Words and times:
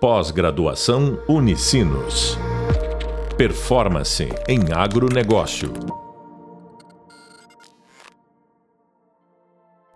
Pós-graduação 0.00 1.20
Unicinos. 1.28 2.38
Performance 3.36 4.28
em 4.48 4.72
agronegócio. 4.72 5.72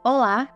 Olá, 0.02 0.48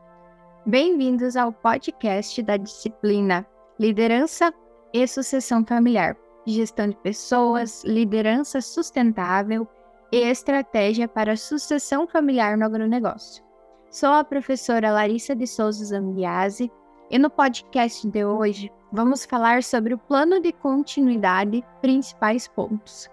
bem-vindos 0.66 1.36
ao 1.36 1.52
podcast 1.52 2.42
da 2.42 2.56
disciplina 2.56 3.46
Liderança 3.78 4.52
e 4.92 5.06
Sucessão 5.06 5.64
Familiar, 5.64 6.16
Gestão 6.44 6.88
de 6.88 6.96
Pessoas, 6.96 7.84
Liderança 7.84 8.60
Sustentável 8.60 9.64
e 10.10 10.28
Estratégia 10.28 11.06
para 11.06 11.36
Sucessão 11.36 12.08
Familiar 12.08 12.58
no 12.58 12.64
Agronegócio. 12.64 13.44
Sou 13.92 14.08
a 14.08 14.24
professora 14.24 14.90
Larissa 14.90 15.36
de 15.36 15.46
Souza 15.46 15.84
Zambiase 15.84 16.68
e 17.08 17.16
no 17.16 17.30
podcast 17.30 18.08
de 18.08 18.24
hoje 18.24 18.72
vamos 18.96 19.26
falar 19.26 19.62
sobre 19.62 19.92
o 19.92 19.98
plano 19.98 20.40
de 20.40 20.52
continuidade, 20.52 21.62
principais 21.82 22.48
pontos. 22.48 23.10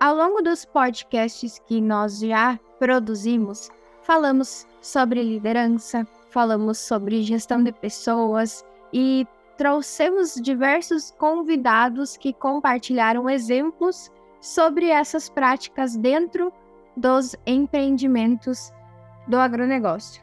Ao 0.00 0.12
longo 0.12 0.42
dos 0.42 0.64
podcasts 0.64 1.60
que 1.66 1.80
nós 1.80 2.18
já 2.18 2.58
produzimos, 2.80 3.70
falamos 4.02 4.66
sobre 4.82 5.22
liderança, 5.22 6.04
falamos 6.30 6.78
sobre 6.78 7.22
gestão 7.22 7.62
de 7.62 7.70
pessoas 7.70 8.64
e 8.92 9.24
trouxemos 9.56 10.34
diversos 10.34 11.12
convidados 11.12 12.16
que 12.16 12.32
compartilharam 12.32 13.30
exemplos 13.30 14.10
sobre 14.40 14.88
essas 14.88 15.28
práticas 15.28 15.96
dentro 15.96 16.52
dos 16.96 17.36
empreendimentos 17.46 18.72
do 19.28 19.36
agronegócio. 19.36 20.20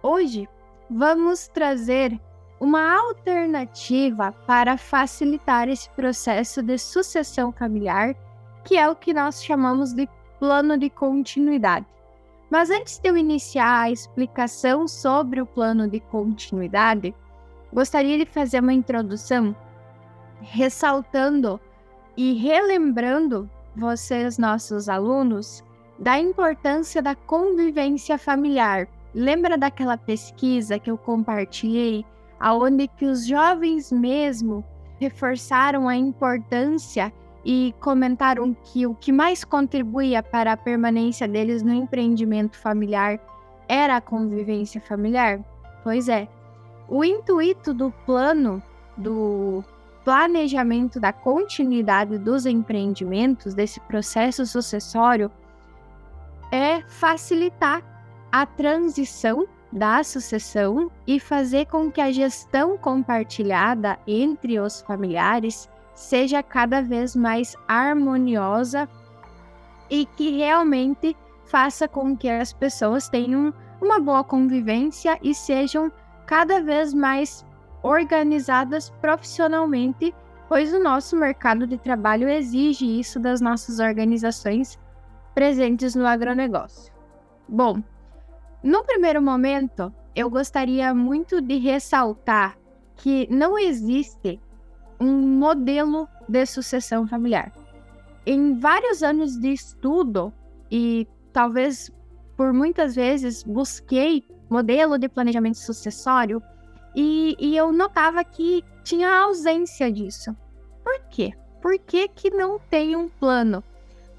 Hoje 0.00 0.48
vamos 0.88 1.48
trazer 1.48 2.20
uma 2.62 2.96
alternativa 2.96 4.30
para 4.46 4.76
facilitar 4.76 5.68
esse 5.68 5.90
processo 5.90 6.62
de 6.62 6.78
sucessão 6.78 7.50
familiar, 7.50 8.14
que 8.64 8.78
é 8.78 8.88
o 8.88 8.94
que 8.94 9.12
nós 9.12 9.42
chamamos 9.42 9.92
de 9.92 10.08
plano 10.38 10.78
de 10.78 10.88
continuidade. 10.88 11.84
Mas 12.48 12.70
antes 12.70 13.00
de 13.00 13.08
eu 13.08 13.16
iniciar 13.16 13.80
a 13.80 13.90
explicação 13.90 14.86
sobre 14.86 15.40
o 15.40 15.46
plano 15.46 15.88
de 15.88 15.98
continuidade, 15.98 17.12
gostaria 17.72 18.16
de 18.16 18.26
fazer 18.26 18.60
uma 18.60 18.72
introdução 18.72 19.56
ressaltando 20.40 21.60
e 22.16 22.34
relembrando 22.34 23.50
vocês, 23.74 24.38
nossos 24.38 24.88
alunos, 24.88 25.64
da 25.98 26.16
importância 26.16 27.02
da 27.02 27.16
convivência 27.16 28.16
familiar 28.16 28.86
Lembra 29.14 29.58
daquela 29.58 29.98
pesquisa 29.98 30.78
que 30.78 30.90
eu 30.90 30.96
compartilhei, 30.96 32.04
aonde 32.42 32.88
que 32.88 33.06
os 33.06 33.24
jovens 33.24 33.92
mesmo 33.92 34.64
reforçaram 34.98 35.88
a 35.88 35.94
importância 35.94 37.12
e 37.44 37.72
comentaram 37.78 38.52
que 38.52 38.84
o 38.84 38.96
que 38.96 39.12
mais 39.12 39.44
contribuía 39.44 40.24
para 40.24 40.52
a 40.52 40.56
permanência 40.56 41.28
deles 41.28 41.62
no 41.62 41.72
empreendimento 41.72 42.58
familiar 42.58 43.20
era 43.68 43.96
a 43.96 44.00
convivência 44.00 44.80
familiar? 44.80 45.38
Pois 45.84 46.08
é. 46.08 46.26
O 46.88 47.04
intuito 47.04 47.72
do 47.72 47.92
plano 48.04 48.60
do 48.96 49.62
planejamento 50.04 50.98
da 50.98 51.12
continuidade 51.12 52.18
dos 52.18 52.44
empreendimentos, 52.44 53.54
desse 53.54 53.78
processo 53.78 54.44
sucessório, 54.44 55.30
é 56.50 56.82
facilitar 56.88 57.84
a 58.32 58.44
transição 58.44 59.46
da 59.72 60.04
sucessão 60.04 60.90
e 61.06 61.18
fazer 61.18 61.66
com 61.66 61.90
que 61.90 62.00
a 62.00 62.12
gestão 62.12 62.76
compartilhada 62.76 63.98
entre 64.06 64.60
os 64.60 64.82
familiares 64.82 65.68
seja 65.94 66.42
cada 66.42 66.82
vez 66.82 67.16
mais 67.16 67.56
harmoniosa 67.66 68.88
e 69.88 70.04
que 70.04 70.36
realmente 70.36 71.16
faça 71.46 71.88
com 71.88 72.16
que 72.16 72.28
as 72.28 72.52
pessoas 72.52 73.08
tenham 73.08 73.52
uma 73.80 73.98
boa 73.98 74.22
convivência 74.22 75.18
e 75.22 75.34
sejam 75.34 75.90
cada 76.26 76.62
vez 76.62 76.94
mais 76.94 77.44
organizadas 77.82 78.90
profissionalmente, 79.00 80.14
pois 80.48 80.72
o 80.72 80.82
nosso 80.82 81.16
mercado 81.16 81.66
de 81.66 81.76
trabalho 81.78 82.28
exige 82.28 82.86
isso 83.00 83.18
das 83.18 83.40
nossas 83.40 83.80
organizações 83.80 84.78
presentes 85.34 85.94
no 85.94 86.06
agronegócio. 86.06 86.92
Bom, 87.48 87.82
no 88.62 88.84
primeiro 88.84 89.20
momento, 89.20 89.92
eu 90.14 90.30
gostaria 90.30 90.94
muito 90.94 91.40
de 91.40 91.56
ressaltar 91.58 92.56
que 92.96 93.26
não 93.30 93.58
existe 93.58 94.40
um 95.00 95.20
modelo 95.20 96.08
de 96.28 96.46
sucessão 96.46 97.06
familiar. 97.06 97.52
Em 98.24 98.58
vários 98.58 99.02
anos 99.02 99.36
de 99.36 99.52
estudo, 99.52 100.32
e 100.70 101.08
talvez 101.32 101.90
por 102.36 102.52
muitas 102.52 102.94
vezes 102.94 103.42
busquei 103.42 104.24
modelo 104.48 104.96
de 104.98 105.08
planejamento 105.08 105.58
sucessório, 105.58 106.40
e, 106.94 107.34
e 107.40 107.56
eu 107.56 107.72
notava 107.72 108.22
que 108.22 108.62
tinha 108.84 109.22
ausência 109.24 109.90
disso. 109.90 110.36
Por 110.84 111.00
quê? 111.10 111.32
Por 111.60 111.78
que, 111.78 112.06
que 112.08 112.30
não 112.30 112.58
tem 112.58 112.94
um 112.94 113.08
plano? 113.08 113.64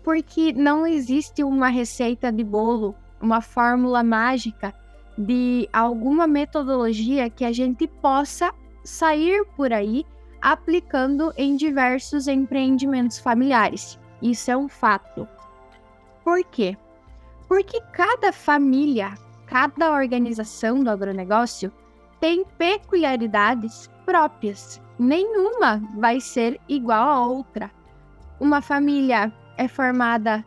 Porque 0.04 0.52
não 0.52 0.86
existe 0.86 1.44
uma 1.44 1.70
receita 1.70 2.32
de 2.32 2.44
bolo 2.44 2.96
uma 3.24 3.40
fórmula 3.40 4.04
mágica 4.04 4.74
de 5.18 5.70
alguma 5.72 6.28
metodologia 6.28 7.30
que 7.30 7.46
a 7.46 7.52
gente 7.52 7.88
possa 7.88 8.54
sair 8.84 9.46
por 9.56 9.72
aí 9.72 10.06
aplicando 10.42 11.34
em 11.38 11.56
diversos 11.56 12.28
empreendimentos 12.28 13.20
familiares. 13.20 13.98
Isso 14.22 14.52
é 14.52 14.58
um 14.58 14.68
fato. 14.68 15.26
Por 16.24 16.44
quê? 16.44 16.78
Porque 17.48 17.80
cada 17.94 18.34
família, 18.34 19.14
cada 19.46 19.94
organização 19.94 20.84
do 20.84 20.90
agronegócio 20.90 21.72
tem 22.20 22.44
peculiaridades 22.58 23.90
próprias. 24.06 24.82
Nenhuma 25.00 25.82
vai 25.98 26.20
ser 26.20 26.60
igual 26.68 27.08
a 27.08 27.26
outra. 27.26 27.72
Uma 28.40 28.62
família 28.62 29.32
é 29.58 29.68
formada 29.68 30.44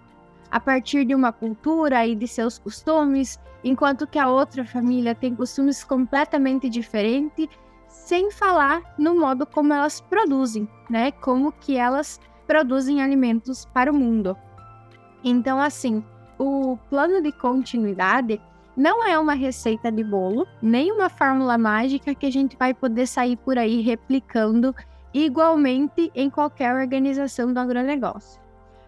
a 0.50 0.60
partir 0.60 1.04
de 1.04 1.14
uma 1.14 1.32
cultura 1.32 2.06
e 2.06 2.14
de 2.14 2.26
seus 2.26 2.58
costumes, 2.58 3.38
enquanto 3.64 4.06
que 4.06 4.18
a 4.18 4.28
outra 4.28 4.64
família 4.64 5.14
tem 5.14 5.34
costumes 5.34 5.82
completamente 5.82 6.68
diferentes, 6.68 7.48
sem 7.88 8.30
falar 8.30 8.82
no 8.98 9.18
modo 9.18 9.46
como 9.46 9.72
elas 9.72 10.00
produzem, 10.00 10.68
né? 10.88 11.10
Como 11.10 11.52
que 11.52 11.76
elas 11.76 12.20
produzem 12.46 13.02
alimentos 13.02 13.64
para 13.66 13.90
o 13.90 13.94
mundo. 13.94 14.36
Então, 15.24 15.60
assim, 15.60 16.04
o 16.38 16.78
plano 16.88 17.20
de 17.20 17.32
continuidade 17.32 18.40
não 18.76 19.04
é 19.04 19.18
uma 19.18 19.32
receita 19.32 19.90
de 19.90 20.04
bolo, 20.04 20.46
nem 20.60 20.92
uma 20.92 21.08
fórmula 21.08 21.56
mágica 21.56 22.14
que 22.14 22.26
a 22.26 22.30
gente 22.30 22.56
vai 22.56 22.74
poder 22.74 23.06
sair 23.06 23.36
por 23.36 23.56
aí 23.58 23.80
replicando 23.80 24.74
igualmente 25.14 26.12
em 26.14 26.28
qualquer 26.28 26.74
organização 26.74 27.52
do 27.52 27.58
agronegócio. 27.58 28.40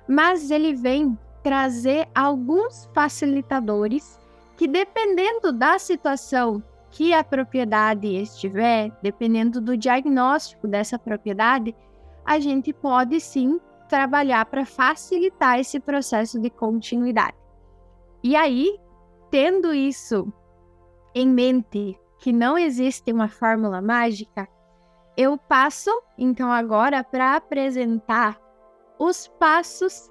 Mas 0.06 0.50
ele 0.50 0.75
vem 0.75 1.19
trazer 1.48 2.06
alguns 2.14 2.91
facilitadores 2.92 4.20
que, 4.54 4.69
dependendo 4.69 5.50
da 5.50 5.78
situação 5.78 6.62
que 6.91 7.14
a 7.14 7.25
propriedade 7.25 8.06
estiver, 8.06 8.92
dependendo 9.03 9.58
do 9.58 9.75
diagnóstico 9.75 10.69
dessa 10.69 10.98
propriedade, 10.98 11.75
a 12.22 12.38
gente 12.38 12.70
pode 12.70 13.19
sim 13.19 13.58
trabalhar 13.88 14.44
para 14.44 14.66
facilitar 14.66 15.58
esse 15.58 15.81
processo 15.81 16.38
de 16.38 16.50
continuidade. 16.50 17.38
E 18.22 18.37
aí, 18.37 18.78
tendo 19.31 19.72
isso 19.72 20.31
em 21.14 21.26
mente, 21.26 21.98
que 22.19 22.31
não 22.31 22.58
existe 22.58 23.10
uma 23.10 23.28
fórmula 23.28 23.81
mágica, 23.81 24.47
eu 25.17 25.38
passo 25.38 25.90
então 26.19 26.52
agora 26.52 27.02
para 27.02 27.37
apresentar 27.37 28.38
os 28.99 29.26
passos 29.26 30.11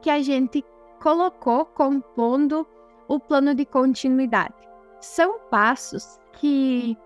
que 0.00 0.10
a 0.10 0.22
gente 0.22 0.64
colocou 1.02 1.64
compondo 1.66 2.66
o 3.08 3.20
plano 3.20 3.54
de 3.54 3.64
continuidade. 3.64 4.54
São 5.00 5.38
passos 5.50 6.18
que 6.32 6.96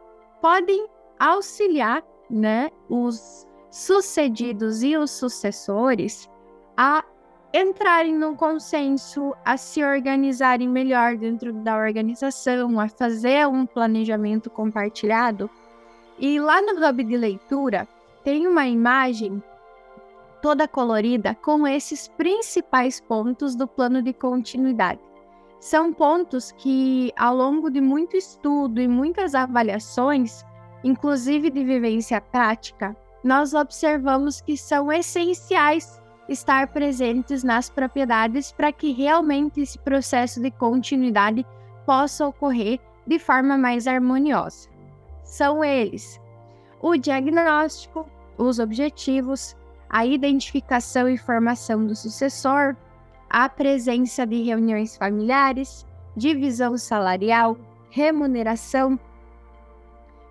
podem 0.40 0.86
auxiliar 1.18 2.02
né, 2.30 2.70
os 2.88 3.46
sucedidos 3.70 4.82
e 4.82 4.96
os 4.96 5.10
sucessores 5.10 6.28
a 6.76 7.04
entrarem 7.52 8.14
num 8.14 8.34
consenso, 8.34 9.34
a 9.44 9.56
se 9.56 9.84
organizarem 9.84 10.68
melhor 10.68 11.16
dentro 11.16 11.52
da 11.52 11.76
organização, 11.76 12.78
a 12.78 12.88
fazer 12.88 13.46
um 13.46 13.66
planejamento 13.66 14.48
compartilhado. 14.48 15.50
E 16.18 16.38
lá 16.38 16.62
no 16.62 16.84
hub 16.84 17.04
de 17.04 17.16
leitura 17.16 17.88
tem 18.22 18.46
uma 18.46 18.66
imagem 18.66 19.42
toda 20.40 20.68
colorida 20.68 21.34
com 21.34 21.66
esses 21.66 22.08
principais 22.08 23.00
pontos 23.00 23.54
do 23.54 23.66
plano 23.66 24.02
de 24.02 24.12
continuidade. 24.12 25.00
São 25.58 25.92
pontos 25.92 26.52
que, 26.52 27.12
ao 27.18 27.36
longo 27.36 27.70
de 27.70 27.80
muito 27.80 28.16
estudo 28.16 28.80
e 28.80 28.88
muitas 28.88 29.34
avaliações, 29.34 30.42
inclusive 30.82 31.50
de 31.50 31.64
vivência 31.64 32.20
prática, 32.20 32.96
nós 33.22 33.52
observamos 33.52 34.40
que 34.40 34.56
são 34.56 34.90
essenciais 34.90 36.00
estar 36.28 36.68
presentes 36.68 37.44
nas 37.44 37.68
propriedades 37.68 38.52
para 38.52 38.72
que 38.72 38.92
realmente 38.92 39.60
esse 39.60 39.78
processo 39.78 40.40
de 40.40 40.50
continuidade 40.50 41.44
possa 41.84 42.26
ocorrer 42.26 42.80
de 43.06 43.18
forma 43.18 43.58
mais 43.58 43.86
harmoniosa. 43.86 44.68
São 45.22 45.62
eles: 45.62 46.18
o 46.80 46.96
diagnóstico, 46.96 48.06
os 48.38 48.58
objetivos, 48.58 49.54
a 49.90 50.06
identificação 50.06 51.08
e 51.08 51.18
formação 51.18 51.84
do 51.84 51.96
sucessor, 51.96 52.76
a 53.28 53.48
presença 53.48 54.24
de 54.24 54.40
reuniões 54.42 54.96
familiares, 54.96 55.84
divisão 56.16 56.78
salarial, 56.78 57.58
remuneração, 57.90 58.98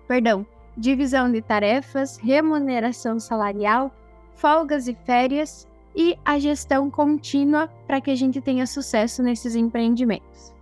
perdão, 0.08 0.46
divisão 0.76 1.30
de 1.30 1.42
tarefas, 1.42 2.16
remuneração 2.16 3.20
salarial, 3.20 3.94
folgas 4.34 4.88
e 4.88 4.94
férias 4.94 5.68
e 5.94 6.18
a 6.24 6.38
gestão 6.38 6.90
contínua 6.90 7.68
para 7.86 8.00
que 8.00 8.10
a 8.10 8.14
gente 8.14 8.40
tenha 8.40 8.66
sucesso 8.66 9.22
nesses 9.22 9.54
empreendimentos. 9.54 10.54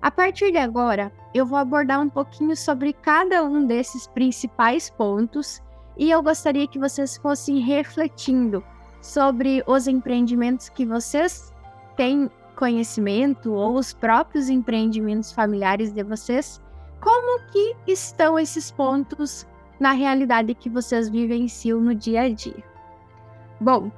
A 0.00 0.10
partir 0.10 0.50
de 0.50 0.56
agora, 0.56 1.12
eu 1.34 1.44
vou 1.44 1.58
abordar 1.58 2.00
um 2.00 2.08
pouquinho 2.08 2.56
sobre 2.56 2.94
cada 2.94 3.44
um 3.44 3.66
desses 3.66 4.06
principais 4.06 4.88
pontos 4.88 5.62
e 6.00 6.10
eu 6.10 6.22
gostaria 6.22 6.66
que 6.66 6.78
vocês 6.78 7.18
fossem 7.18 7.58
refletindo 7.58 8.64
sobre 9.02 9.62
os 9.66 9.86
empreendimentos 9.86 10.70
que 10.70 10.86
vocês 10.86 11.52
têm 11.94 12.30
conhecimento 12.56 13.52
ou 13.52 13.74
os 13.74 13.92
próprios 13.92 14.48
empreendimentos 14.48 15.30
familiares 15.30 15.92
de 15.92 16.02
vocês, 16.02 16.58
como 17.02 17.42
que 17.52 17.76
estão 17.86 18.38
esses 18.38 18.70
pontos 18.70 19.46
na 19.78 19.92
realidade 19.92 20.54
que 20.54 20.70
vocês 20.70 21.10
vivenciam 21.10 21.78
no 21.82 21.94
dia 21.94 22.22
a 22.22 22.28
dia. 22.30 22.64
Bom, 23.60 23.92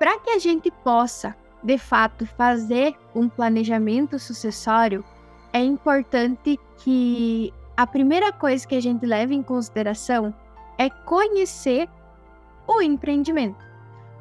para 0.00 0.18
que 0.18 0.30
a 0.30 0.38
gente 0.40 0.68
possa, 0.82 1.36
de 1.62 1.78
fato, 1.78 2.26
fazer 2.26 2.96
um 3.14 3.28
planejamento 3.28 4.18
sucessório, 4.18 5.04
é 5.52 5.60
importante 5.60 6.58
que 6.78 7.54
a 7.76 7.86
primeira 7.86 8.32
coisa 8.32 8.66
que 8.66 8.74
a 8.74 8.82
gente 8.82 9.06
leve 9.06 9.32
em 9.32 9.44
consideração 9.44 10.34
é 10.78 10.90
conhecer 10.90 11.88
o 12.66 12.80
empreendimento. 12.82 13.64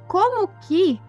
Como 0.08 0.48
que 0.68 1.02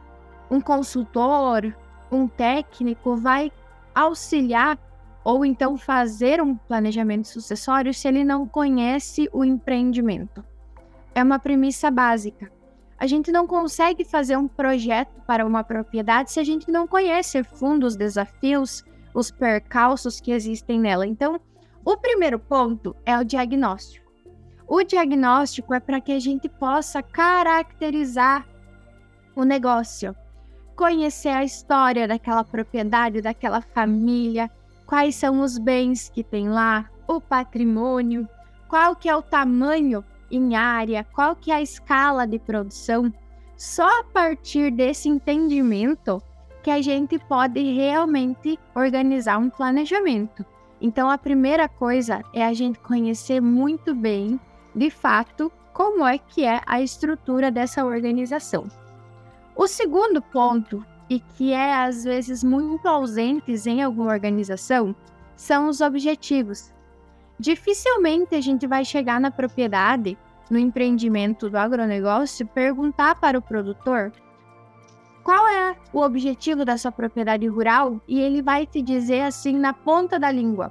um 0.51 0.61
consultor, 0.61 1.75
um 2.11 2.27
técnico 2.27 3.17
vai 3.17 3.53
auxiliar 3.95 4.79
ou 5.25 5.45
então 5.45 5.77
fazer 5.77 6.41
um 6.41 6.55
planejamento 6.55 7.27
sucessório 7.27 7.93
se 7.93 8.07
ele 8.07 8.23
não 8.23 8.47
conhece 8.47 9.29
o 9.33 9.45
empreendimento. 9.45 10.45
É 11.15 11.23
uma 11.23 11.39
premissa 11.39 11.91
básica. 11.91 12.51
A 12.99 13.07
gente 13.07 13.33
não 13.33 13.47
consegue 13.47 14.05
fazer 14.05 14.37
um 14.37 14.49
projeto 14.49 15.21
para 15.27 15.45
uma 15.45 15.65
propriedade 15.65 16.31
se 16.31 16.41
a 16.41 16.45
gente 16.45 16.71
não 16.71 16.87
conhece 16.87 17.43
fundo 17.43 17.87
os 17.87 17.97
desafios, 17.97 18.85
os 19.13 19.31
percalços 19.31 20.21
que 20.21 20.31
existem 20.31 20.79
nela. 20.79 21.07
Então, 21.07 21.41
o 21.85 21.97
primeiro 21.97 22.39
ponto 22.39 22.95
é 23.05 23.19
o 23.19 23.25
diagnóstico. 23.25 24.06
O 24.69 24.83
diagnóstico 24.83 25.73
é 25.73 25.79
para 25.79 26.01
que 26.01 26.11
a 26.11 26.19
gente 26.19 26.49
possa 26.49 27.01
caracterizar 27.01 28.45
o 29.35 29.45
negócio, 29.45 30.15
conhecer 30.75 31.29
a 31.29 31.45
história 31.45 32.09
daquela 32.09 32.43
propriedade, 32.43 33.21
daquela 33.21 33.61
família, 33.61 34.51
quais 34.85 35.15
são 35.15 35.41
os 35.41 35.57
bens 35.57 36.09
que 36.09 36.25
tem 36.25 36.49
lá, 36.49 36.91
o 37.07 37.21
patrimônio, 37.21 38.29
qual 38.69 38.97
que 38.97 39.09
é 39.09 39.15
o 39.15 39.23
tamanho 39.23 40.05
em 40.31 40.57
área, 40.57 41.07
qual 41.15 41.37
que 41.37 41.53
é 41.53 41.55
a 41.55 41.63
escala 41.63 42.27
de 42.27 42.39
produção. 42.39 43.13
Só 43.57 44.01
a 44.01 44.05
partir 44.05 44.73
desse 44.73 45.09
entendimento 45.09 46.21
que 46.63 46.71
a 46.71 46.83
gente 46.83 47.19
pode 47.21 47.63
realmente 47.73 48.59
organizar 48.75 49.39
um 49.39 49.49
planejamento. 49.49 50.45
Então 50.81 51.09
a 51.09 51.17
primeira 51.17 51.69
coisa 51.69 52.23
é 52.35 52.45
a 52.45 52.53
gente 52.53 52.79
conhecer 52.81 53.41
muito 53.41 53.95
bem, 53.95 54.39
de 54.77 54.91
fato, 54.91 55.51
como 55.73 56.07
é 56.07 56.19
que 56.19 56.45
é 56.45 56.61
a 56.67 56.83
estrutura 56.83 57.51
dessa 57.51 57.83
organização. 57.83 58.67
O 59.57 59.67
segundo 59.67 60.21
ponto 60.21 60.85
e 61.09 61.19
que 61.19 61.53
é 61.53 61.75
às 61.75 62.05
vezes 62.05 62.45
muito 62.45 62.87
ausentes 62.87 63.67
em 63.67 63.83
alguma 63.83 64.13
organização 64.13 64.95
são 65.35 65.69
os 65.69 65.81
objetivos. 65.81 66.75
Dificilmente 67.39 68.35
a 68.35 68.41
gente 68.41 68.67
vai 68.67 68.85
chegar 68.85 69.19
na 69.19 69.31
propriedade, 69.31 70.19
no 70.51 70.59
empreendimento 70.59 71.49
do 71.49 71.57
agronegócio, 71.57 72.47
perguntar 72.47 73.15
para 73.15 73.39
o 73.39 73.43
produtor 73.43 74.13
qual 75.23 75.49
é 75.49 75.75
o 75.93 76.01
objetivo 76.03 76.67
da 76.67 76.77
sua 76.77 76.93
propriedade 76.93 77.47
rural 77.47 77.99
e 78.07 78.21
ele 78.21 78.43
vai 78.43 78.67
te 78.67 78.83
dizer 78.83 79.23
assim 79.23 79.57
na 79.57 79.73
ponta 79.73 80.19
da 80.19 80.31
língua. 80.31 80.71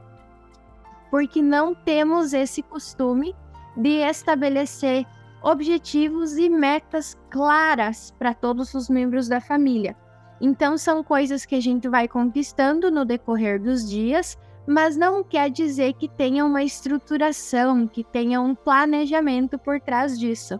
Porque 1.09 1.41
não 1.41 1.73
temos 1.73 2.33
esse 2.33 2.61
costume 2.61 3.35
de 3.75 4.01
estabelecer 4.01 5.05
objetivos 5.41 6.37
e 6.37 6.49
metas 6.49 7.15
claras 7.29 8.11
para 8.17 8.33
todos 8.33 8.73
os 8.73 8.89
membros 8.89 9.27
da 9.27 9.39
família. 9.39 9.95
Então, 10.41 10.77
são 10.77 11.03
coisas 11.03 11.45
que 11.45 11.55
a 11.55 11.61
gente 11.61 11.87
vai 11.87 12.07
conquistando 12.07 12.89
no 12.89 13.05
decorrer 13.05 13.61
dos 13.61 13.87
dias, 13.87 14.37
mas 14.67 14.97
não 14.97 15.23
quer 15.23 15.49
dizer 15.49 15.93
que 15.93 16.09
tenha 16.09 16.43
uma 16.43 16.63
estruturação, 16.63 17.87
que 17.87 18.03
tenha 18.03 18.41
um 18.41 18.55
planejamento 18.55 19.57
por 19.57 19.79
trás 19.79 20.19
disso. 20.19 20.59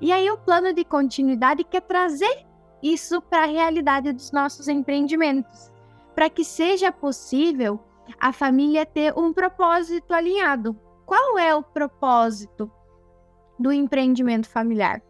E 0.00 0.12
aí, 0.12 0.30
o 0.30 0.38
plano 0.38 0.72
de 0.72 0.84
continuidade 0.84 1.64
quer 1.64 1.82
trazer 1.82 2.46
isso 2.82 3.20
para 3.20 3.42
a 3.42 3.46
realidade 3.46 4.12
dos 4.12 4.32
nossos 4.32 4.68
empreendimentos, 4.68 5.70
para 6.14 6.30
que 6.30 6.44
seja 6.44 6.90
possível 6.90 7.80
a 8.18 8.32
família 8.32 8.86
ter 8.86 9.12
um 9.18 9.32
propósito 9.32 10.14
alinhado. 10.14 10.78
Qual 11.10 11.36
é 11.40 11.52
o 11.52 11.60
propósito 11.60 12.70
do 13.58 13.72
empreendimento 13.72 14.48
familiar? 14.48 15.02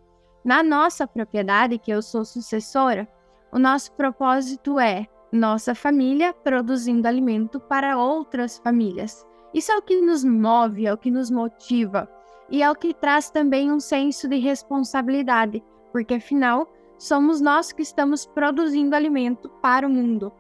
Na 0.42 0.62
nossa 0.62 1.06
propriedade, 1.06 1.76
que 1.76 1.90
eu 1.90 2.00
sou 2.00 2.24
sucessora, 2.24 3.06
o 3.52 3.58
nosso 3.58 3.92
propósito 3.92 4.80
é 4.80 5.06
nossa 5.30 5.74
família 5.74 6.32
produzindo 6.32 7.06
alimento 7.06 7.60
para 7.60 7.98
outras 7.98 8.56
famílias. 8.56 9.26
Isso 9.52 9.70
é 9.72 9.76
o 9.76 9.82
que 9.82 10.00
nos 10.00 10.24
move, 10.24 10.86
é 10.86 10.94
o 10.94 10.96
que 10.96 11.10
nos 11.10 11.30
motiva 11.30 12.08
e 12.48 12.62
é 12.62 12.70
o 12.70 12.74
que 12.74 12.94
traz 12.94 13.28
também 13.28 13.70
um 13.70 13.78
senso 13.78 14.26
de 14.26 14.38
responsabilidade, 14.38 15.62
porque 15.92 16.14
afinal 16.14 16.66
somos 16.96 17.42
nós 17.42 17.72
que 17.72 17.82
estamos 17.82 18.24
produzindo 18.24 18.96
alimento 18.96 19.50
para 19.60 19.86
o 19.86 19.90
mundo. 19.90 20.32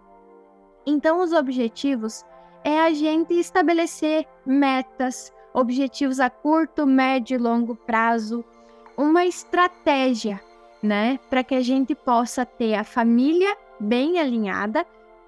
Então, 0.86 1.20
os 1.20 1.34
objetivos 1.34 2.24
é 2.64 2.80
a 2.80 2.94
gente 2.94 3.34
estabelecer 3.34 4.26
metas, 4.46 5.30
objetivos 5.52 6.20
a 6.20 6.30
curto, 6.30 6.86
médio 6.86 7.34
e 7.34 7.38
longo 7.38 7.74
prazo, 7.74 8.44
uma 8.96 9.24
estratégia 9.24 10.40
né? 10.82 11.18
Para 11.28 11.44
que 11.44 11.54
a 11.54 11.60
gente 11.60 11.94
possa 11.94 12.44
ter 12.46 12.74
a 12.74 12.84
família 12.84 13.56
bem 13.78 14.18
alinhada 14.18 14.86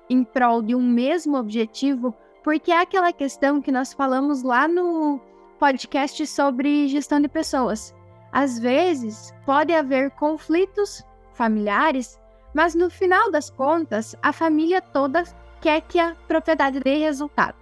em 0.09 0.25
prol 0.25 0.62
de 0.62 0.75
um 0.75 0.83
mesmo 0.83 1.37
objetivo, 1.37 2.14
porque 2.43 2.73
é 2.73 2.81
aquela 2.81 3.12
questão 3.12 3.61
que 3.61 3.73
nós 3.73 3.93
falamos 3.93 4.43
lá 4.43 4.67
no 4.67 5.21
podcast 5.59 6.26
sobre 6.26 6.88
gestão 6.88 7.21
de 7.21 7.29
pessoas. 7.29 7.95
Às 8.33 8.59
vezes 8.59 9.33
pode 9.45 9.73
haver 9.73 10.11
conflitos 10.12 11.05
familiares, 11.35 12.19
mas 12.55 12.75
no 12.75 12.91
final 12.91 13.31
das 13.31 13.50
contas, 13.50 14.17
a 14.23 14.33
família 14.33 14.81
toda 14.81 15.25
quer 15.61 15.81
que 15.83 15.99
a 15.99 16.17
propriedade 16.26 16.81
dê 16.81 16.97
resultado, 16.97 17.57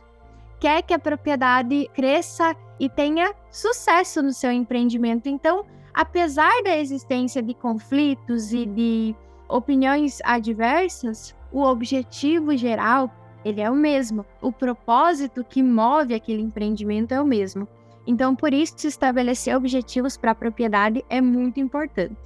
quer 0.60 0.82
que 0.82 0.94
a 0.94 0.98
propriedade 0.98 1.90
cresça 1.94 2.54
e 2.78 2.88
tenha 2.88 3.34
sucesso 3.50 4.22
no 4.22 4.32
seu 4.32 4.52
empreendimento. 4.52 5.28
Então, 5.28 5.64
apesar 5.92 6.62
da 6.62 6.76
existência 6.76 7.42
de 7.42 7.54
conflitos 7.54 8.52
e 8.52 8.66
de 8.66 9.16
opiniões 9.48 10.20
adversas, 10.24 11.34
o 11.50 11.62
objetivo 11.62 12.56
geral 12.56 13.10
ele 13.44 13.60
é 13.60 13.70
o 13.70 13.74
mesmo. 13.74 14.24
O 14.40 14.52
propósito 14.52 15.42
que 15.42 15.62
move 15.62 16.14
aquele 16.14 16.42
empreendimento 16.42 17.12
é 17.12 17.20
o 17.20 17.26
mesmo. 17.26 17.66
Então, 18.06 18.34
por 18.36 18.52
isso, 18.52 18.86
estabelecer 18.86 19.56
objetivos 19.56 20.16
para 20.16 20.32
a 20.32 20.34
propriedade 20.34 21.04
é 21.08 21.20
muito 21.20 21.58
importante. 21.58 22.16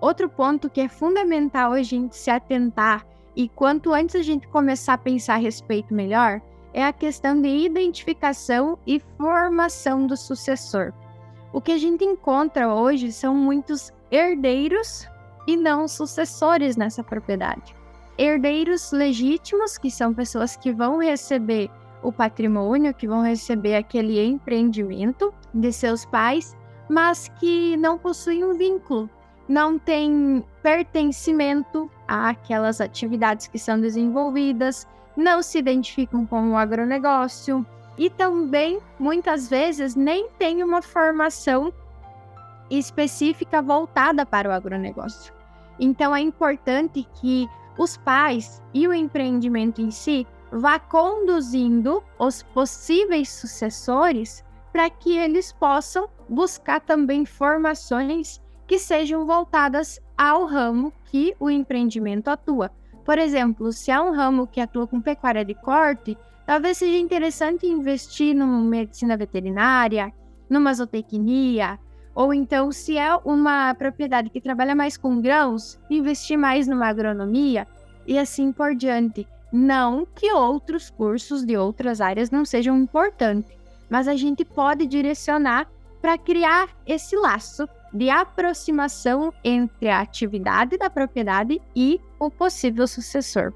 Outro 0.00 0.28
ponto 0.28 0.68
que 0.68 0.80
é 0.80 0.88
fundamental 0.88 1.72
a 1.72 1.82
gente 1.82 2.16
se 2.16 2.30
atentar 2.30 3.06
e 3.36 3.48
quanto 3.48 3.92
antes 3.92 4.16
a 4.16 4.22
gente 4.22 4.48
começar 4.48 4.94
a 4.94 4.98
pensar 4.98 5.34
a 5.34 5.38
respeito 5.38 5.94
melhor, 5.94 6.40
é 6.72 6.84
a 6.84 6.92
questão 6.92 7.40
de 7.40 7.48
identificação 7.48 8.78
e 8.86 9.00
formação 9.16 10.06
do 10.06 10.16
sucessor. 10.16 10.92
O 11.52 11.60
que 11.60 11.72
a 11.72 11.78
gente 11.78 12.04
encontra 12.04 12.72
hoje 12.72 13.10
são 13.10 13.34
muitos 13.34 13.92
herdeiros 14.10 15.08
e 15.46 15.56
não 15.56 15.88
sucessores 15.88 16.76
nessa 16.76 17.02
propriedade. 17.02 17.74
Herdeiros 18.16 18.92
legítimos, 18.92 19.78
que 19.78 19.90
são 19.90 20.14
pessoas 20.14 20.56
que 20.56 20.72
vão 20.72 20.98
receber 20.98 21.70
o 22.02 22.12
patrimônio, 22.12 22.94
que 22.94 23.08
vão 23.08 23.22
receber 23.22 23.74
aquele 23.74 24.24
empreendimento 24.24 25.32
de 25.52 25.72
seus 25.72 26.04
pais, 26.04 26.56
mas 26.88 27.28
que 27.40 27.76
não 27.76 27.98
possuem 27.98 28.44
um 28.44 28.54
vínculo, 28.54 29.08
não 29.48 29.78
têm 29.78 30.44
pertencimento 30.62 31.90
àquelas 32.06 32.80
atividades 32.80 33.48
que 33.48 33.58
são 33.58 33.80
desenvolvidas, 33.80 34.86
não 35.16 35.42
se 35.42 35.58
identificam 35.58 36.26
com 36.26 36.50
o 36.50 36.56
agronegócio 36.56 37.64
e 37.98 38.08
também 38.08 38.80
muitas 38.98 39.48
vezes 39.48 39.94
nem 39.94 40.28
têm 40.38 40.62
uma 40.62 40.80
formação 40.80 41.72
específica 42.70 43.60
voltada 43.60 44.24
para 44.24 44.48
o 44.48 44.52
agronegócio. 44.52 45.32
Então 45.78 46.14
é 46.14 46.20
importante 46.20 47.06
que 47.20 47.48
os 47.76 47.96
pais 47.96 48.62
e 48.72 48.86
o 48.86 48.94
empreendimento 48.94 49.80
em 49.80 49.90
si 49.90 50.26
vá 50.52 50.78
conduzindo 50.78 52.02
os 52.18 52.42
possíveis 52.42 53.30
sucessores 53.30 54.44
para 54.72 54.88
que 54.90 55.16
eles 55.16 55.52
possam 55.52 56.08
buscar 56.28 56.80
também 56.80 57.24
formações 57.24 58.40
que 58.66 58.78
sejam 58.78 59.26
voltadas 59.26 60.00
ao 60.16 60.44
ramo 60.44 60.92
que 61.06 61.34
o 61.40 61.50
empreendimento 61.50 62.28
atua. 62.28 62.70
Por 63.04 63.18
exemplo, 63.18 63.72
se 63.72 63.90
há 63.90 64.02
um 64.02 64.12
ramo 64.12 64.46
que 64.46 64.60
atua 64.60 64.86
com 64.86 65.00
pecuária 65.00 65.44
de 65.44 65.54
corte, 65.54 66.16
talvez 66.46 66.78
seja 66.78 66.98
interessante 66.98 67.66
investir 67.66 68.34
numa 68.34 68.60
medicina 68.60 69.16
veterinária, 69.16 70.12
numa 70.48 70.74
zootecnia, 70.74 71.78
ou 72.14 72.34
então, 72.34 72.72
se 72.72 72.98
é 72.98 73.14
uma 73.24 73.72
propriedade 73.74 74.30
que 74.30 74.40
trabalha 74.40 74.74
mais 74.74 74.96
com 74.96 75.20
grãos, 75.20 75.78
investir 75.88 76.36
mais 76.36 76.66
numa 76.66 76.88
agronomia 76.88 77.66
e 78.06 78.18
assim 78.18 78.52
por 78.52 78.74
diante. 78.74 79.26
Não 79.52 80.06
que 80.14 80.32
outros 80.32 80.90
cursos 80.90 81.44
de 81.44 81.56
outras 81.56 82.00
áreas 82.00 82.30
não 82.30 82.44
sejam 82.44 82.76
importantes, 82.76 83.56
mas 83.88 84.06
a 84.06 84.16
gente 84.16 84.44
pode 84.44 84.86
direcionar 84.86 85.68
para 86.00 86.18
criar 86.18 86.68
esse 86.86 87.16
laço 87.16 87.68
de 87.92 88.08
aproximação 88.08 89.32
entre 89.42 89.88
a 89.88 90.00
atividade 90.00 90.76
da 90.78 90.88
propriedade 90.88 91.60
e 91.74 92.00
o 92.18 92.30
possível 92.30 92.86
sucessor. 92.86 93.52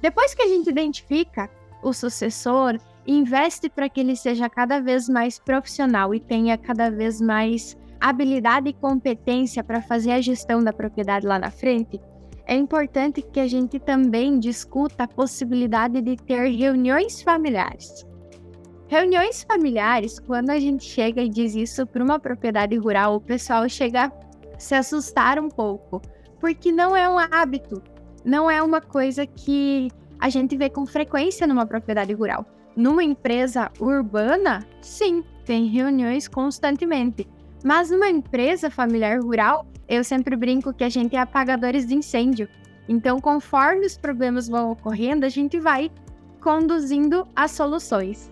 Depois 0.00 0.34
que 0.34 0.42
a 0.42 0.48
gente 0.48 0.68
identifica 0.68 1.48
o 1.82 1.92
sucessor, 1.92 2.78
investe 3.06 3.68
para 3.68 3.88
que 3.88 4.00
ele 4.00 4.16
seja 4.16 4.48
cada 4.48 4.80
vez 4.80 5.08
mais 5.08 5.38
profissional 5.38 6.14
e 6.14 6.20
tenha 6.20 6.58
cada 6.58 6.90
vez 6.90 7.20
mais 7.20 7.76
habilidade 8.00 8.68
e 8.68 8.72
competência 8.72 9.62
para 9.62 9.80
fazer 9.80 10.10
a 10.10 10.20
gestão 10.20 10.62
da 10.62 10.72
propriedade 10.72 11.24
lá 11.24 11.38
na 11.38 11.50
frente, 11.50 12.00
é 12.44 12.56
importante 12.56 13.22
que 13.22 13.38
a 13.38 13.46
gente 13.46 13.78
também 13.78 14.40
discuta 14.40 15.04
a 15.04 15.08
possibilidade 15.08 16.00
de 16.00 16.16
ter 16.16 16.48
reuniões 16.48 17.22
familiares. 17.22 18.04
Reuniões 18.92 19.42
familiares, 19.42 20.20
quando 20.20 20.50
a 20.50 20.60
gente 20.60 20.84
chega 20.84 21.22
e 21.22 21.28
diz 21.30 21.54
isso 21.54 21.86
para 21.86 22.04
uma 22.04 22.18
propriedade 22.18 22.76
rural, 22.76 23.14
o 23.14 23.20
pessoal 23.22 23.66
chega 23.66 24.04
a 24.04 24.58
se 24.58 24.74
assustar 24.74 25.38
um 25.38 25.48
pouco, 25.48 26.02
porque 26.38 26.70
não 26.70 26.94
é 26.94 27.08
um 27.08 27.18
hábito, 27.18 27.82
não 28.22 28.50
é 28.50 28.62
uma 28.62 28.82
coisa 28.82 29.24
que 29.24 29.88
a 30.20 30.28
gente 30.28 30.58
vê 30.58 30.68
com 30.68 30.84
frequência 30.84 31.46
numa 31.46 31.64
propriedade 31.64 32.12
rural. 32.12 32.44
Numa 32.76 33.02
empresa 33.02 33.72
urbana, 33.80 34.62
sim, 34.82 35.24
tem 35.46 35.68
reuniões 35.68 36.28
constantemente. 36.28 37.26
Mas 37.64 37.90
numa 37.90 38.10
empresa 38.10 38.68
familiar 38.68 39.22
rural, 39.22 39.64
eu 39.88 40.04
sempre 40.04 40.36
brinco 40.36 40.74
que 40.74 40.84
a 40.84 40.90
gente 40.90 41.16
é 41.16 41.18
apagadores 41.18 41.86
de 41.86 41.94
incêndio. 41.94 42.46
Então, 42.86 43.18
conforme 43.22 43.86
os 43.86 43.96
problemas 43.96 44.50
vão 44.50 44.70
ocorrendo, 44.70 45.24
a 45.24 45.30
gente 45.30 45.58
vai 45.58 45.90
conduzindo 46.42 47.26
as 47.34 47.52
soluções. 47.52 48.30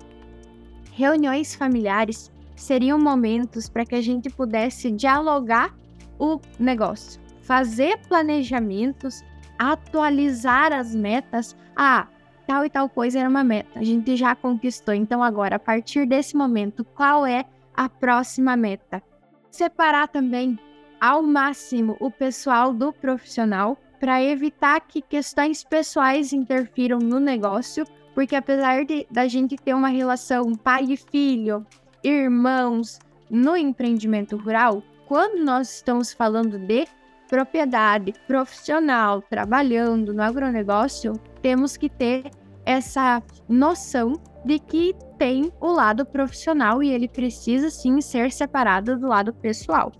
Reuniões 1.00 1.54
familiares 1.54 2.30
seriam 2.54 2.98
momentos 2.98 3.70
para 3.70 3.86
que 3.86 3.94
a 3.94 4.02
gente 4.02 4.28
pudesse 4.28 4.90
dialogar 4.90 5.74
o 6.18 6.38
negócio, 6.58 7.18
fazer 7.40 7.96
planejamentos, 8.06 9.24
atualizar 9.58 10.74
as 10.74 10.94
metas. 10.94 11.56
Ah, 11.74 12.06
tal 12.46 12.66
e 12.66 12.68
tal 12.68 12.86
coisa 12.86 13.18
era 13.18 13.30
uma 13.30 13.42
meta, 13.42 13.78
a 13.78 13.82
gente 13.82 14.14
já 14.14 14.34
conquistou. 14.34 14.92
Então, 14.92 15.22
agora, 15.22 15.56
a 15.56 15.58
partir 15.58 16.04
desse 16.04 16.36
momento, 16.36 16.84
qual 16.84 17.24
é 17.24 17.46
a 17.74 17.88
próxima 17.88 18.54
meta? 18.54 19.02
Separar 19.50 20.06
também 20.06 20.58
ao 21.00 21.22
máximo 21.22 21.96
o 21.98 22.10
pessoal 22.10 22.74
do 22.74 22.92
profissional 22.92 23.78
para 23.98 24.22
evitar 24.22 24.78
que 24.82 25.00
questões 25.00 25.64
pessoais 25.64 26.34
interfiram 26.34 26.98
no 26.98 27.18
negócio, 27.18 27.86
porque 28.20 28.36
apesar 28.36 28.84
de 28.84 29.06
da 29.10 29.26
gente 29.26 29.56
ter 29.56 29.72
uma 29.72 29.88
relação 29.88 30.54
pai 30.54 30.84
e 30.90 30.96
filho, 30.98 31.66
irmãos 32.04 32.98
no 33.30 33.56
empreendimento 33.56 34.36
rural, 34.36 34.82
quando 35.08 35.42
nós 35.42 35.76
estamos 35.76 36.12
falando 36.12 36.58
de 36.58 36.86
propriedade 37.30 38.12
profissional 38.26 39.22
trabalhando 39.22 40.12
no 40.12 40.22
agronegócio, 40.22 41.14
temos 41.40 41.78
que 41.78 41.88
ter 41.88 42.30
essa 42.66 43.22
noção 43.48 44.20
de 44.44 44.58
que 44.58 44.94
tem 45.16 45.50
o 45.58 45.72
lado 45.72 46.04
profissional 46.04 46.82
e 46.82 46.90
ele 46.90 47.08
precisa 47.08 47.70
sim 47.70 48.02
ser 48.02 48.30
separado 48.30 48.98
do 48.98 49.06
lado 49.06 49.32
pessoal. 49.32 49.90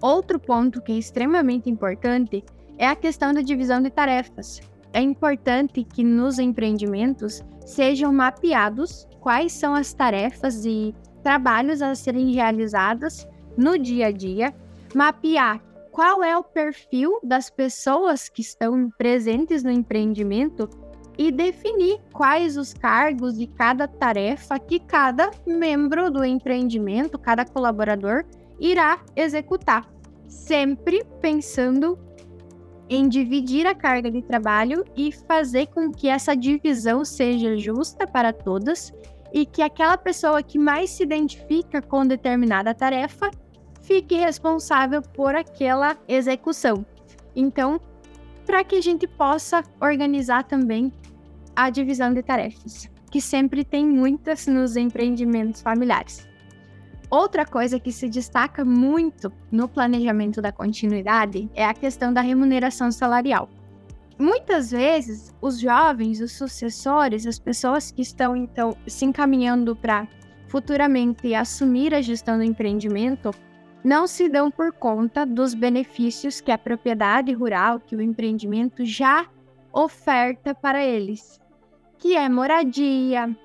Outro 0.00 0.38
ponto 0.38 0.80
que 0.80 0.92
é 0.92 0.98
extremamente 0.98 1.68
importante 1.68 2.44
é 2.78 2.86
a 2.86 2.94
questão 2.94 3.34
da 3.34 3.40
divisão 3.40 3.82
de 3.82 3.90
tarefas. 3.90 4.60
É 4.92 5.00
importante 5.00 5.84
que 5.84 6.02
nos 6.02 6.38
empreendimentos 6.38 7.42
sejam 7.64 8.12
mapeados 8.12 9.06
quais 9.20 9.52
são 9.52 9.74
as 9.74 9.92
tarefas 9.92 10.64
e 10.64 10.94
trabalhos 11.22 11.80
a 11.80 11.94
serem 11.94 12.32
realizados 12.32 13.26
no 13.56 13.78
dia 13.78 14.06
a 14.06 14.10
dia, 14.10 14.54
mapear 14.94 15.62
qual 15.92 16.22
é 16.22 16.36
o 16.36 16.42
perfil 16.42 17.20
das 17.22 17.50
pessoas 17.50 18.28
que 18.28 18.40
estão 18.40 18.90
presentes 18.96 19.62
no 19.62 19.70
empreendimento 19.70 20.68
e 21.18 21.30
definir 21.30 22.00
quais 22.12 22.56
os 22.56 22.72
cargos 22.72 23.36
de 23.36 23.46
cada 23.46 23.86
tarefa 23.86 24.58
que 24.58 24.80
cada 24.80 25.30
membro 25.46 26.10
do 26.10 26.24
empreendimento, 26.24 27.18
cada 27.18 27.44
colaborador, 27.44 28.24
irá 28.58 29.00
executar, 29.14 29.88
sempre 30.26 31.04
pensando 31.20 31.98
em 32.90 33.08
dividir 33.08 33.68
a 33.68 33.74
carga 33.74 34.10
de 34.10 34.20
trabalho 34.20 34.84
e 34.96 35.12
fazer 35.12 35.66
com 35.66 35.92
que 35.92 36.08
essa 36.08 36.34
divisão 36.34 37.04
seja 37.04 37.56
justa 37.56 38.04
para 38.04 38.32
todas 38.32 38.92
e 39.32 39.46
que 39.46 39.62
aquela 39.62 39.96
pessoa 39.96 40.42
que 40.42 40.58
mais 40.58 40.90
se 40.90 41.04
identifica 41.04 41.80
com 41.80 42.04
determinada 42.04 42.74
tarefa 42.74 43.30
fique 43.80 44.16
responsável 44.16 45.00
por 45.00 45.36
aquela 45.36 45.96
execução. 46.08 46.84
Então, 47.34 47.80
para 48.44 48.64
que 48.64 48.74
a 48.74 48.80
gente 48.80 49.06
possa 49.06 49.62
organizar 49.80 50.42
também 50.42 50.92
a 51.54 51.70
divisão 51.70 52.12
de 52.12 52.24
tarefas, 52.24 52.90
que 53.08 53.20
sempre 53.20 53.64
tem 53.64 53.86
muitas 53.86 54.48
nos 54.48 54.74
empreendimentos 54.74 55.62
familiares. 55.62 56.29
Outra 57.10 57.44
coisa 57.44 57.80
que 57.80 57.90
se 57.90 58.08
destaca 58.08 58.64
muito 58.64 59.32
no 59.50 59.68
planejamento 59.68 60.40
da 60.40 60.52
continuidade 60.52 61.50
é 61.54 61.64
a 61.64 61.74
questão 61.74 62.12
da 62.12 62.20
remuneração 62.20 62.92
salarial. 62.92 63.48
Muitas 64.16 64.70
vezes, 64.70 65.34
os 65.40 65.58
jovens, 65.58 66.20
os 66.20 66.32
sucessores, 66.32 67.26
as 67.26 67.38
pessoas 67.38 67.90
que 67.90 68.02
estão 68.02 68.36
então 68.36 68.76
se 68.86 69.04
encaminhando 69.04 69.74
para 69.74 70.06
futuramente 70.46 71.34
assumir 71.34 71.94
a 71.94 72.00
gestão 72.00 72.36
do 72.36 72.44
empreendimento, 72.44 73.30
não 73.82 74.06
se 74.06 74.28
dão 74.28 74.50
por 74.50 74.72
conta 74.72 75.26
dos 75.26 75.54
benefícios 75.54 76.40
que 76.40 76.52
a 76.52 76.58
propriedade 76.58 77.32
rural, 77.32 77.80
que 77.80 77.96
o 77.96 78.02
empreendimento 78.02 78.84
já 78.84 79.26
oferta 79.72 80.54
para 80.54 80.84
eles 80.84 81.40
que 82.00 82.16
é 82.16 82.28
moradia, 82.28 83.36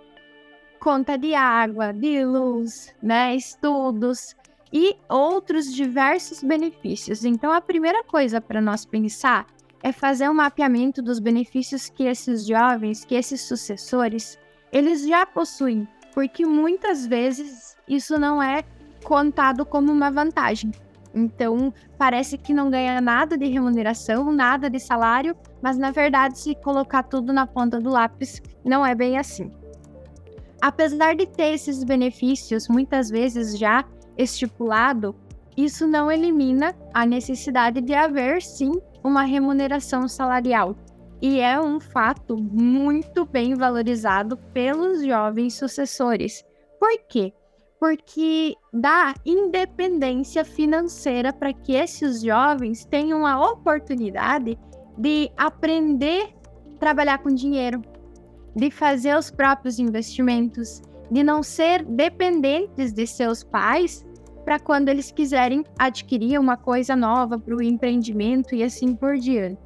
conta 0.85 1.17
de 1.17 1.33
água, 1.33 1.91
de 1.91 2.23
luz, 2.23 2.93
né, 3.01 3.35
estudos 3.35 4.35
e 4.71 4.95
outros 5.09 5.73
diversos 5.73 6.43
benefícios. 6.43 7.25
Então, 7.25 7.51
a 7.51 7.59
primeira 7.59 8.03
coisa 8.03 8.39
para 8.39 8.61
nós 8.61 8.85
pensar 8.85 9.47
é 9.81 9.91
fazer 9.91 10.29
um 10.29 10.33
mapeamento 10.35 11.01
dos 11.01 11.17
benefícios 11.17 11.89
que 11.89 12.03
esses 12.03 12.45
jovens, 12.45 13.03
que 13.03 13.15
esses 13.15 13.41
sucessores, 13.41 14.37
eles 14.71 15.07
já 15.07 15.25
possuem, 15.25 15.87
porque 16.13 16.45
muitas 16.45 17.07
vezes 17.07 17.75
isso 17.87 18.19
não 18.19 18.41
é 18.41 18.63
contado 19.03 19.65
como 19.65 19.91
uma 19.91 20.11
vantagem. 20.11 20.69
Então, 21.15 21.73
parece 21.97 22.37
que 22.37 22.53
não 22.53 22.69
ganha 22.69 23.01
nada 23.01 23.35
de 23.35 23.47
remuneração, 23.47 24.31
nada 24.31 24.69
de 24.69 24.79
salário, 24.79 25.35
mas 25.63 25.79
na 25.79 25.89
verdade, 25.89 26.37
se 26.37 26.53
colocar 26.53 27.01
tudo 27.01 27.33
na 27.33 27.47
ponta 27.47 27.79
do 27.79 27.89
lápis, 27.89 28.39
não 28.63 28.85
é 28.85 28.93
bem 28.93 29.17
assim. 29.17 29.51
Apesar 30.65 31.15
de 31.15 31.27
ter 31.27 31.53
esses 31.53 31.83
benefícios 31.83 32.67
muitas 32.67 33.11
vezes 33.11 33.55
já 33.55 33.85
estipulado, 34.17 35.15
isso 35.55 35.85
não 35.85 36.11
elimina 36.11 36.75
a 36.91 37.05
necessidade 37.05 37.81
de 37.81 37.93
haver 37.93 38.41
sim 38.41 38.71
uma 39.03 39.21
remuneração 39.21 40.07
salarial. 40.07 40.75
E 41.21 41.39
é 41.39 41.61
um 41.61 41.79
fato 41.79 42.35
muito 42.35 43.27
bem 43.27 43.53
valorizado 43.53 44.37
pelos 44.55 45.05
jovens 45.05 45.53
sucessores. 45.53 46.43
Por 46.79 46.97
quê? 47.07 47.31
porque 47.77 48.55
dá 48.73 49.13
independência 49.23 50.43
financeira 50.43 51.31
para 51.31 51.53
que 51.53 51.73
esses 51.73 52.21
jovens 52.23 52.83
tenham 52.85 53.27
a 53.27 53.51
oportunidade 53.51 54.57
de 54.97 55.29
aprender 55.37 56.33
a 56.73 56.79
trabalhar 56.79 57.19
com 57.19 57.29
dinheiro, 57.29 57.83
de 58.55 58.71
fazer 58.71 59.17
os 59.17 59.29
próprios 59.29 59.79
investimentos, 59.79 60.81
de 61.11 61.23
não 61.23 61.43
ser 61.43 61.83
dependentes 61.83 62.93
de 62.93 63.05
seus 63.05 63.43
pais 63.43 64.05
para 64.43 64.59
quando 64.59 64.89
eles 64.89 65.11
quiserem 65.11 65.63
adquirir 65.77 66.39
uma 66.39 66.55
coisa 66.55 66.95
nova 66.95 67.37
para 67.37 67.55
o 67.55 67.61
empreendimento 67.61 68.53
e 68.53 68.63
assim 68.63 68.95
por 68.95 69.17
diante. 69.17 69.59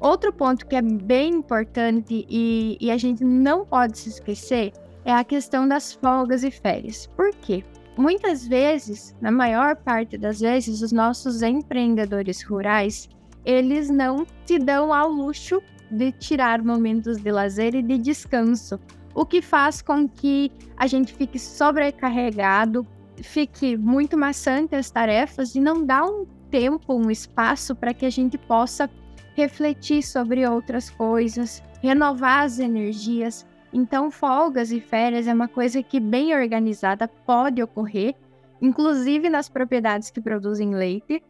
Outro 0.00 0.32
ponto 0.32 0.66
que 0.66 0.76
é 0.76 0.80
bem 0.80 1.34
importante 1.34 2.24
e, 2.28 2.78
e, 2.80 2.90
a 2.90 2.96
gente 2.96 3.22
não 3.22 3.66
pode 3.66 3.98
se 3.98 4.08
esquecer 4.08 4.72
é 5.04 5.12
a 5.12 5.24
questão 5.24 5.68
das 5.68 5.92
folgas 5.92 6.42
e 6.42 6.50
férias. 6.50 7.06
Por 7.08 7.34
quê? 7.34 7.62
Muitas 7.98 8.46
vezes, 8.46 9.14
na 9.20 9.30
maior 9.30 9.76
parte 9.76 10.16
das 10.16 10.40
vezes, 10.40 10.80
os 10.80 10.90
nossos 10.90 11.42
empreendedores 11.42 12.42
rurais, 12.42 13.10
eles 13.44 13.90
não 13.90 14.24
se 14.46 14.58
dão 14.58 14.94
ao 14.94 15.10
luxo 15.10 15.60
de 15.90 16.12
tirar 16.12 16.62
momentos 16.62 17.18
de 17.18 17.30
lazer 17.30 17.74
e 17.74 17.82
de 17.82 17.98
descanso, 17.98 18.78
o 19.14 19.26
que 19.26 19.42
faz 19.42 19.82
com 19.82 20.08
que 20.08 20.52
a 20.76 20.86
gente 20.86 21.12
fique 21.12 21.38
sobrecarregado, 21.38 22.86
fique 23.22 23.76
muito 23.76 24.16
maçante 24.16 24.74
as 24.74 24.90
tarefas 24.90 25.54
e 25.54 25.60
não 25.60 25.84
dá 25.84 26.04
um 26.04 26.24
tempo, 26.50 26.94
um 26.94 27.10
espaço 27.10 27.74
para 27.74 27.92
que 27.92 28.06
a 28.06 28.10
gente 28.10 28.38
possa 28.38 28.88
refletir 29.34 30.02
sobre 30.02 30.46
outras 30.46 30.90
coisas, 30.90 31.62
renovar 31.82 32.44
as 32.44 32.58
energias. 32.58 33.46
Então, 33.72 34.10
folgas 34.10 34.72
e 34.72 34.80
férias 34.80 35.26
é 35.26 35.32
uma 35.32 35.48
coisa 35.48 35.82
que, 35.82 36.00
bem 36.00 36.34
organizada, 36.34 37.06
pode 37.06 37.62
ocorrer, 37.62 38.14
inclusive 38.60 39.28
nas 39.28 39.48
propriedades 39.48 40.10
que 40.10 40.20
produzem 40.20 40.74
leite, 40.74 41.22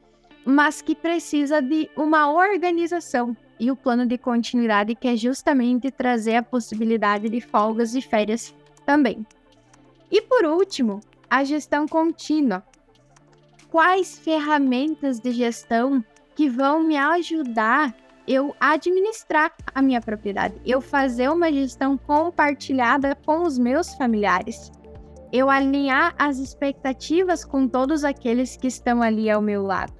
mas 0.45 0.81
que 0.81 0.95
precisa 0.95 1.61
de 1.61 1.91
uma 1.97 2.33
organização 2.33 3.37
e 3.61 3.71
o 3.71 3.77
plano 3.77 4.07
de 4.07 4.17
continuidade, 4.17 4.95
que 4.95 5.07
é 5.07 5.15
justamente 5.15 5.91
trazer 5.91 6.37
a 6.37 6.43
possibilidade 6.43 7.29
de 7.29 7.41
folgas 7.43 7.95
e 7.95 8.01
férias 8.01 8.55
também. 8.87 9.25
E 10.11 10.23
por 10.23 10.47
último, 10.47 11.01
a 11.29 11.45
gestão 11.45 11.87
contínua. 11.87 12.65
Quais 13.71 14.19
ferramentas 14.19 15.21
de 15.21 15.31
gestão 15.31 16.03
que 16.35 16.49
vão 16.49 16.83
me 16.83 16.97
ajudar 16.97 17.95
eu 18.27 18.55
administrar 18.61 19.53
a 19.75 19.83
minha 19.83 20.01
propriedade, 20.01 20.55
eu 20.65 20.81
fazer 20.81 21.29
uma 21.31 21.53
gestão 21.53 21.99
compartilhada 21.99 23.17
com 23.27 23.43
os 23.43 23.59
meus 23.59 23.93
familiares, 23.95 24.71
eu 25.33 25.51
alinhar 25.51 26.15
as 26.19 26.39
expectativas 26.39 27.45
com 27.45 27.67
todos 27.67 28.05
aqueles 28.05 28.57
que 28.57 28.69
estão 28.69 29.03
ali 29.03 29.29
ao 29.29 29.43
meu 29.43 29.63
lado. 29.63 29.93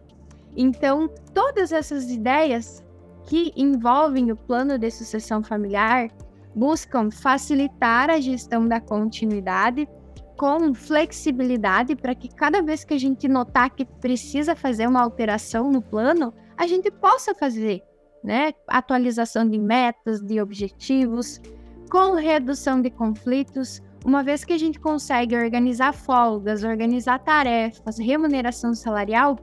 Então, 0.57 1.09
todas 1.35 1.73
essas 1.73 2.11
ideias 2.11 2.85
que 3.31 3.53
envolvem 3.55 4.33
o 4.33 4.37
plano 4.37 4.77
de 4.77 4.91
sucessão 4.91 5.41
familiar 5.41 6.09
buscam 6.53 7.13
facilitar 7.13 8.11
a 8.11 8.19
gestão 8.19 8.67
da 8.67 8.81
continuidade 8.81 9.89
com 10.37 10.75
flexibilidade 10.75 11.95
para 11.95 12.13
que 12.13 12.29
cada 12.29 12.61
vez 12.61 12.83
que 12.83 12.93
a 12.93 12.99
gente 12.99 13.29
notar 13.29 13.71
que 13.71 13.85
precisa 13.85 14.57
fazer 14.57 14.89
uma 14.89 15.01
alteração 15.01 15.71
no 15.71 15.81
plano, 15.81 16.35
a 16.57 16.67
gente 16.67 16.91
possa 16.91 17.33
fazer, 17.33 17.81
né? 18.25 18.53
Atualização 18.67 19.49
de 19.49 19.61
metas, 19.61 20.21
de 20.21 20.41
objetivos, 20.41 21.41
com 21.89 22.15
redução 22.15 22.83
de 22.83 22.91
conflitos, 22.91 23.81
uma 24.05 24.25
vez 24.25 24.45
que 24.45 24.55
a 24.55 24.59
gente 24.59 24.81
consegue 24.81 25.37
organizar 25.37 25.93
folgas, 25.93 26.65
organizar 26.65 27.21
tarefas, 27.21 27.97
remuneração 27.97 28.75
salarial, 28.75 29.39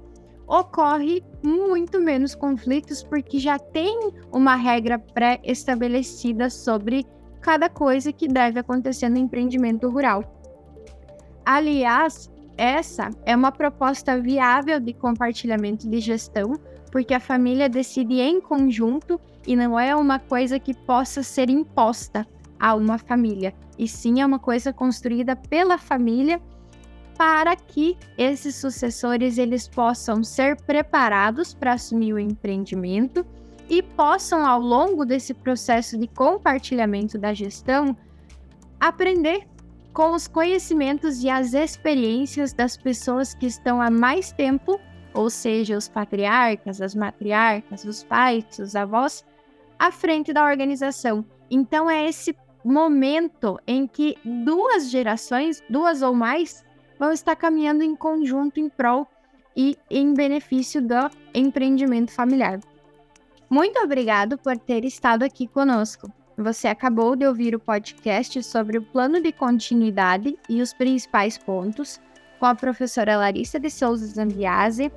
ocorre 0.47 1.21
muito 1.43 1.99
menos 1.99 2.33
conflitos 2.33 3.03
porque 3.03 3.38
já 3.38 3.60
tem 3.60 4.12
uma 4.31 4.55
regra 4.55 4.97
pré-estabelecida 4.97 6.49
sobre 6.49 7.05
cada 7.41 7.69
coisa 7.69 8.12
que 8.12 8.27
deve 8.27 8.60
acontecer 8.60 9.10
no 9.10 9.17
empreendimento 9.17 9.89
rural. 9.89 10.23
Aliás, 11.45 12.29
essa 12.57 13.10
é 13.25 13.36
uma 13.36 13.51
proposta 13.51 14.19
viável 14.19 14.79
de 14.79 14.93
compartilhamento 14.93 15.88
de 15.89 15.99
gestão, 15.99 16.53
porque 16.91 17.13
a 17.13 17.19
família 17.19 17.69
decide 17.69 18.19
em 18.19 18.41
conjunto 18.41 19.19
e 19.45 19.55
não 19.55 19.79
é 19.79 19.95
uma 19.95 20.19
coisa 20.19 20.60
que 20.60 20.73
possa 20.73 21.21
ser 21.21 21.49
imposta 21.49 22.25
a 22.60 22.73
uma 22.73 22.97
família, 22.97 23.53
e 23.77 23.88
sim 23.88 24.19
é 24.19 24.25
uma 24.25 24.39
coisa 24.39 24.73
construída 24.73 25.36
pela 25.36 25.77
família 25.77 26.41
para 27.17 27.56
que 27.56 27.97
esses 28.17 28.56
sucessores 28.56 29.38
eles 29.38 29.67
possam 29.67 30.23
ser 30.23 30.56
preparados 30.62 31.53
para 31.53 31.73
assumir 31.73 32.13
o 32.13 32.19
empreendimento 32.19 33.25
e 33.67 33.82
possam 33.82 34.45
ao 34.45 34.62
longo 34.62 35.03
desse 35.03 35.34
processo 35.34 35.97
de 35.97 36.08
compartilhamento 36.08 37.17
da 37.17 37.34
gestão 37.34 37.97
aprender 38.80 39.47
com 39.93 40.12
os 40.12 40.27
conhecimentos 40.27 41.23
e 41.23 41.30
as 41.30 41.53
experiências 41.53 42.53
das 42.53 42.77
pessoas 42.77 43.34
que 43.34 43.47
estão 43.47 43.82
há 43.82 43.89
mais 43.89 44.32
tempo, 44.32 44.80
ou 45.12 45.27
seja, 45.27 45.75
os 45.75 45.89
patriarcas, 45.89 46.80
as 46.80 46.93
matriarcas, 46.93 47.84
os 47.84 48.03
pais, 48.03 48.45
os 48.60 48.75
avós, 48.75 49.25
à 49.80 49.91
frente 49.91 50.32
da 50.32 50.45
organização. 50.45 51.25
Então 51.49 51.89
é 51.89 52.08
esse 52.08 52.38
momento 52.63 53.60
em 53.65 53.88
que 53.88 54.15
duas 54.45 54.91
gerações, 54.91 55.63
duas 55.67 56.03
ou 56.03 56.13
mais, 56.13 56.63
vão 56.99 57.12
estar 57.12 57.36
caminhando 57.36 57.83
em 57.83 57.95
conjunto 57.95 58.60
em 58.60 58.69
prol 58.69 59.07
e 59.55 59.77
em 59.89 60.13
benefício 60.13 60.81
do 60.81 61.10
empreendimento 61.33 62.12
familiar. 62.12 62.60
Muito 63.49 63.79
obrigado 63.79 64.38
por 64.38 64.57
ter 64.57 64.83
estado 64.83 65.23
aqui 65.23 65.47
conosco. 65.47 66.12
Você 66.38 66.67
acabou 66.67 67.15
de 67.15 67.25
ouvir 67.25 67.55
o 67.55 67.60
podcast 67.60 68.43
sobre 68.43 68.77
o 68.77 68.83
plano 68.83 69.19
de 69.19 69.31
continuidade 69.31 70.38
e 70.47 70.62
os 70.62 70.73
principais 70.73 71.38
pontos 71.38 71.99
com 72.39 72.45
a 72.45 72.53
professora 72.53 73.17
Larissa 73.17 73.60
de 73.60 73.71
Souza 73.71 74.05
Zambiase. 74.05 74.91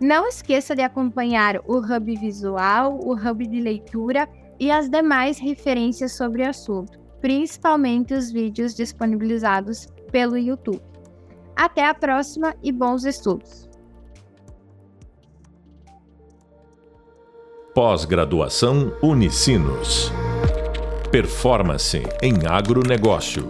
Não 0.00 0.26
esqueça 0.26 0.74
de 0.74 0.80
acompanhar 0.80 1.60
o 1.66 1.76
Hub 1.76 2.16
Visual, 2.16 2.98
o 2.98 3.12
Hub 3.12 3.46
de 3.46 3.60
Leitura 3.60 4.26
e 4.58 4.70
as 4.70 4.88
demais 4.88 5.38
referências 5.38 6.12
sobre 6.12 6.42
o 6.42 6.48
assunto, 6.48 6.98
principalmente 7.20 8.14
os 8.14 8.30
vídeos 8.30 8.74
disponibilizados 8.74 9.88
pelo 10.10 10.38
YouTube. 10.38 10.89
Até 11.60 11.86
a 11.86 11.92
próxima 11.92 12.54
e 12.62 12.72
bons 12.72 13.04
estudos! 13.04 13.68
Pós-graduação 17.74 18.96
Unicinos. 19.02 20.10
Performance 21.12 22.02
em 22.22 22.46
agronegócio. 22.48 23.46